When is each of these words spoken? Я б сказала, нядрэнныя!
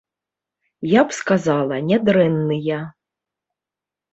Я 0.91 1.01
б 1.09 1.17
сказала, 1.17 1.75
нядрэнныя! 1.91 2.81